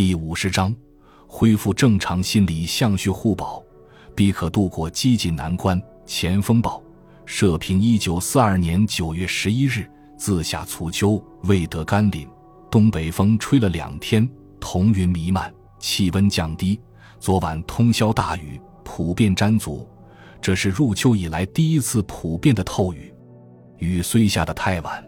[0.00, 0.74] 第五十章，
[1.26, 3.62] 恢复正常心理相续互保，
[4.14, 5.78] 必可度过激进难关。
[6.06, 6.82] 前锋报
[7.26, 9.86] 社评：一九四二年九月十一日，
[10.16, 12.26] 自下初秋，未得甘霖，
[12.70, 14.26] 东北风吹了两天，
[14.58, 16.80] 彤云弥漫，气温降低。
[17.18, 19.86] 昨晚通宵大雨，普遍沾足，
[20.40, 23.12] 这是入秋以来第一次普遍的透雨。
[23.76, 25.04] 雨虽下得太晚，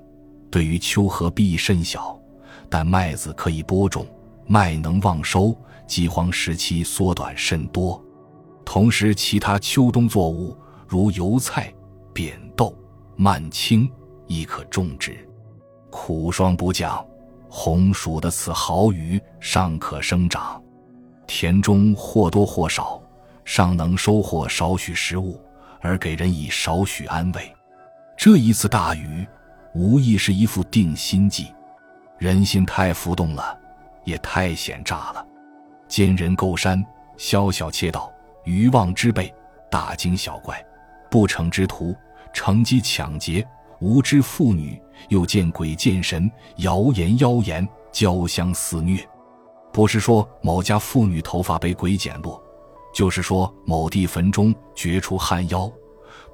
[0.50, 2.20] 对于秋禾裨益甚小，
[2.68, 4.06] 但麦子可以播种。
[4.46, 5.56] 麦能旺收，
[5.86, 8.02] 饥荒时期缩短甚多。
[8.64, 10.56] 同时，其他秋冬作物
[10.86, 11.72] 如油菜、
[12.12, 12.74] 扁豆、
[13.16, 13.90] 蔓青
[14.26, 15.28] 亦可种植。
[15.90, 17.04] 苦霜不降，
[17.48, 20.62] 红薯的此好雨尚可生长，
[21.26, 23.00] 田中或多或少
[23.44, 25.40] 尚能收获少许食物，
[25.80, 27.52] 而给人以少许安慰。
[28.16, 29.26] 这一次大雨，
[29.74, 31.48] 无疑是一副定心剂。
[32.18, 33.58] 人心太浮动了。
[34.04, 35.26] 也太险诈了！
[35.88, 36.84] 奸人构山，
[37.16, 38.12] 宵小窃盗，
[38.44, 39.32] 愚妄之辈，
[39.70, 40.64] 大惊小怪，
[41.10, 41.94] 不成之徒，
[42.32, 43.46] 乘机抢劫，
[43.80, 49.06] 无知妇女，又见鬼见神，谣言妖言，交相肆虐。
[49.72, 52.42] 不是说某家妇女头发被鬼剪落，
[52.94, 55.70] 就是说某地坟中掘出旱妖，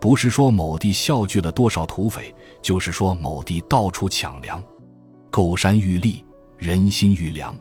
[0.01, 4.63] 不是说某地笑聚了多少土匪，就是说某地到处抢粮，
[5.31, 6.25] 构山欲立。
[6.57, 7.57] 人心愈凉，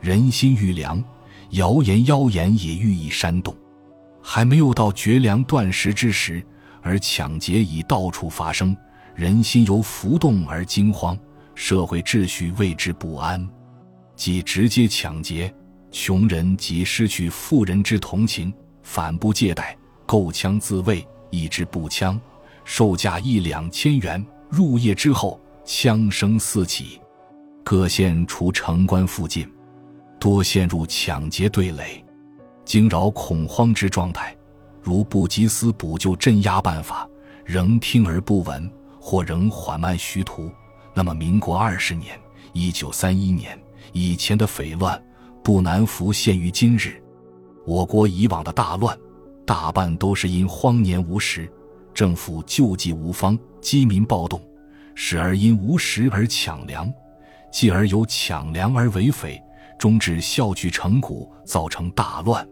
[0.00, 1.02] 人心愈凉，
[1.50, 3.56] 谣言妖言也愈易煽动。
[4.22, 6.44] 还没有到绝粮断食之时，
[6.82, 8.76] 而抢劫已到处发生，
[9.14, 11.16] 人心由浮动而惊慌，
[11.54, 13.48] 社会秩序为之不安。
[14.16, 15.54] 即直接抢劫，
[15.90, 18.52] 穷人即失去富人之同情，
[18.82, 22.20] 反不借贷，购枪自卫，一支步枪，
[22.64, 24.24] 售价一两千元。
[24.48, 27.00] 入夜之后，枪声四起。
[27.64, 29.48] 各县除城关附近，
[30.18, 32.04] 多陷入抢劫对垒，
[32.64, 34.34] 惊扰恐慌之状态。
[34.82, 37.08] 如不及思补救镇压办法，
[37.44, 38.70] 仍听而不闻，
[39.00, 40.50] 或仍缓慢虚图，
[40.94, 42.18] 那么民国二十年
[42.52, 43.58] （一九三一年）
[43.92, 45.02] 以前的匪乱，
[45.42, 47.02] 不难浮现于今日。
[47.64, 48.96] 我国以往的大乱，
[49.44, 51.50] 大半都是因荒年无时，
[51.92, 54.40] 政府救济无方，饥民暴动，
[54.94, 56.92] 时而因无食而抢粮。
[57.52, 59.42] 继而由抢粮而为匪，
[59.78, 62.46] 终至笑聚成谷，造成大乱。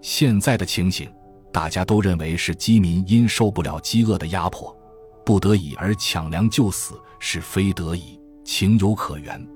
[0.00, 1.10] 现在的情形，
[1.52, 4.76] 大家都认为是饥民因受不了饥饿的压迫，
[5.24, 9.46] 不得已而抢粮就死，是非得已，情有可原。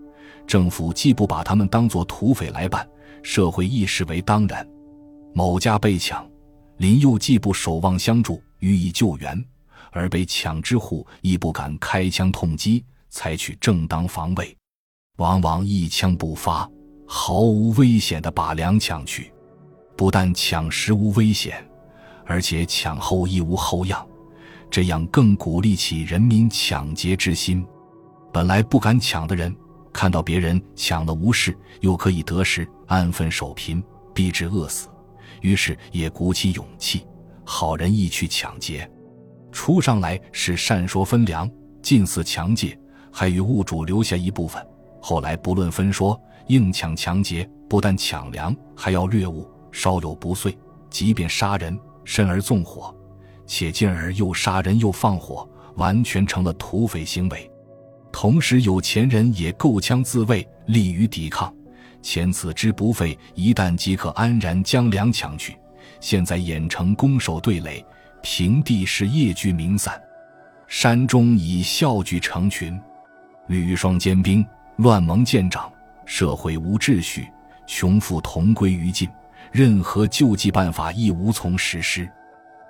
[0.47, 2.89] 政府既不把他们当作土匪来办，
[3.23, 4.67] 社会亦视为当然。
[5.35, 6.27] 某家被抢，
[6.79, 9.45] 邻右既不守望相助予以救援，
[9.93, 14.57] 而被抢之户亦不敢开枪痛击，采取正当防卫。
[15.19, 16.69] 往往一枪不发，
[17.11, 19.33] 毫无危险的把粮抢去，
[19.97, 21.67] 不但抢食无危险，
[22.27, 24.07] 而且抢后亦无后样，
[24.71, 27.67] 这样更鼓励起人民抢劫之心。
[28.31, 29.57] 本来不敢抢的人，
[29.91, 33.83] 看到别人抢了无事，又可以得食，安分守贫，
[34.13, 34.87] 避之饿死，
[35.41, 37.07] 于是也鼓起勇气，
[37.43, 38.89] 好人亦去抢劫。
[39.51, 42.79] 初上来是善说分粮，近似强借，
[43.11, 44.63] 还与物主留下一部分。
[45.01, 50.57] 后来不论分说，硬抢强劫，不但抢粮，还要掠物，稍有不遂，
[50.91, 52.95] 即便杀人，甚而纵火，
[53.47, 57.51] 且进而又杀人又放火，完全成了土匪行为。
[58.11, 61.55] 同时，有钱人也购枪自卫，利于抵抗。
[62.01, 65.57] 前此之不费一旦即可安然将粮抢去，
[66.01, 67.85] 现在演成攻守对垒，
[68.23, 70.01] 平地是夜聚民散，
[70.69, 72.81] 山中已笑聚成群，
[73.49, 74.47] 屡霜坚冰。
[74.79, 75.69] 乱盟渐长，
[76.07, 77.29] 社会无秩序，
[77.67, 79.09] 穷富同归于尽，
[79.51, 82.09] 任何救济办法亦无从实施。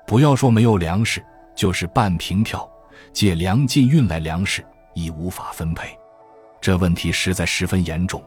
[0.06, 1.22] 不要说没有粮食，
[1.54, 2.66] 就是半凭票
[3.12, 4.64] 借粮进运来粮食，
[4.94, 5.86] 亦无法分配。
[6.62, 8.22] 这问题实在十分严重，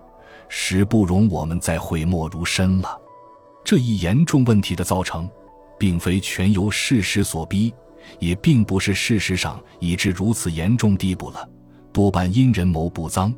[0.48, 2.95] 实不容我们再讳莫如深了。
[3.66, 5.28] 这一严重问题的造成，
[5.80, 7.74] 并非全由事实所逼，
[8.19, 11.50] 也并不是事实上已至如此严重地步了，
[11.92, 13.33] 多半因人谋不臧。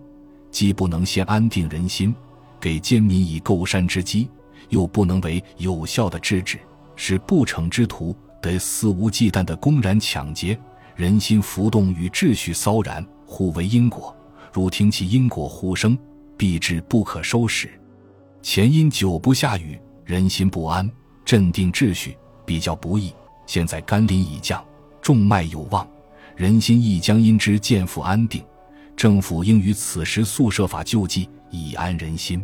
[0.54, 2.14] 既不能先安定人心，
[2.62, 4.30] 给奸民以构山之机，
[4.70, 6.60] 又不能为有效的制止，
[6.96, 10.58] 使不成之徒得肆无忌惮的公然抢劫，
[10.96, 14.16] 人心浮动与秩序骚然互为因果。
[14.54, 15.98] 如听其因果互生，
[16.38, 17.68] 必至不可收拾。
[18.44, 20.88] 前因久不下雨，人心不安，
[21.26, 22.16] 镇定秩序
[22.46, 23.12] 比较不易。
[23.48, 24.64] 现在甘霖已降，
[25.02, 25.88] 种麦有望，
[26.36, 28.44] 人心亦将因之渐复安定。
[28.96, 32.44] 政府应于此时速设法救济，以安人心。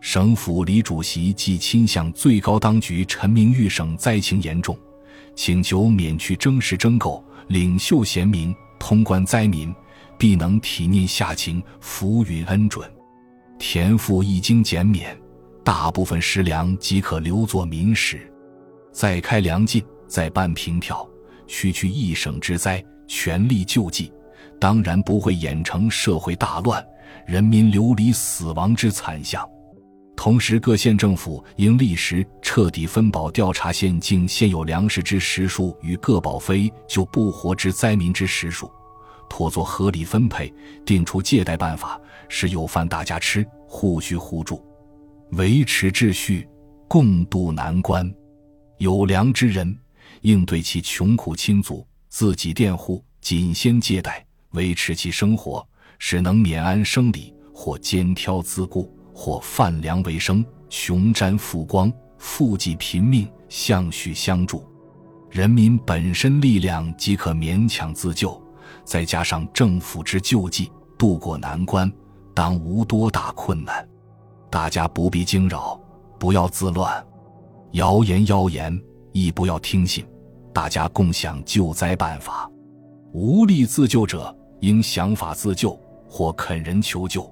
[0.00, 4.76] 省府李主席即亲向最高当局陈明豫省灾情严重，
[5.36, 9.72] 请求免去征实征购，领袖贤明，通关灾民，
[10.18, 12.90] 必能体念下情，福允恩准。
[13.58, 15.16] 田赋一经减免，
[15.62, 18.20] 大部分食粮即可留作民食。
[18.90, 21.08] 再开粮进，再办平调，
[21.46, 24.12] 区区一省之灾，全力救济，
[24.62, 26.86] 当然不会演成社会大乱、
[27.26, 29.44] 人民流离死亡之惨象。
[30.16, 38.70] 同时，各县政府应立时彻底分保调查县境现有粮食之实数与各保非就不活之灾民之实数，
[39.28, 40.54] 妥作合理分配，
[40.86, 44.64] 定出借贷办法，使有饭大家吃，互需互助，
[45.32, 46.48] 维持秩序，
[46.86, 48.08] 共度难关。
[48.78, 49.76] 有良之人，
[50.20, 55.66] 应对其穷苦亲族，自己佃户，仅先借贷，维持其生活，
[55.98, 58.92] 使能免安生理，或肩挑自顾。
[59.14, 64.64] 或贩粮为生，穷沾富光，富济贫命，相续相助，
[65.30, 68.42] 人民本身力量即可勉强自救，
[68.86, 71.92] 再加上政府之救济，渡过难关，
[72.34, 73.86] 当无多大困难。
[74.50, 75.78] 大家不必惊扰，
[76.18, 77.04] 不要自乱，
[77.72, 78.82] 谣言谣言
[79.12, 80.06] 亦不要听信。
[80.54, 82.50] 大家共享救灾办法，
[83.12, 85.78] 无力自救者应想法自救，
[86.08, 87.22] 或恳人求救；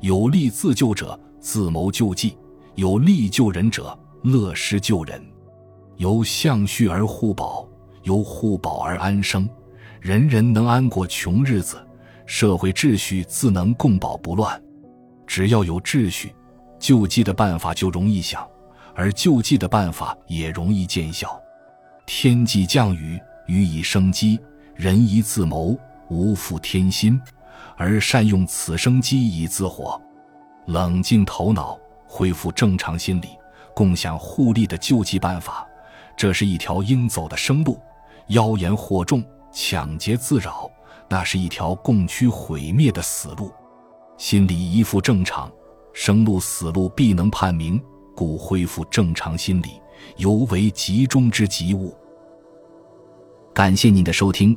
[0.00, 1.20] 有利自救者。
[1.40, 2.38] 自谋救济，
[2.74, 5.22] 有利救人者乐施救人，
[5.98, 7.68] 由相续而互保，
[8.04, 9.46] 由互保而安生，
[10.00, 11.76] 人人能安过穷日子，
[12.24, 14.58] 社会秩序自能共保不乱。
[15.26, 16.34] 只要有秩序，
[16.78, 18.42] 救济的办法就容易想，
[18.94, 21.38] 而救济的办法也容易见效。
[22.06, 24.40] 天既降雨，予以生机，
[24.74, 25.76] 人宜自谋，
[26.08, 27.20] 无负天心，
[27.76, 30.00] 而善用此生机以自活。
[30.66, 33.28] 冷静头脑，恢复正常心理，
[33.74, 35.66] 共享互利的救济办法，
[36.16, 37.78] 这是一条应走的生路。
[38.28, 39.22] 妖言惑众，
[39.52, 40.70] 抢劫自扰，
[41.08, 43.52] 那是一条共趋毁灭的死路。
[44.16, 45.52] 心理一复正常，
[45.92, 47.82] 生路死路必能判明。
[48.16, 49.80] 故恢复正常心理，
[50.18, 51.92] 尤为急中之急务。
[53.52, 54.56] 感谢您的收听，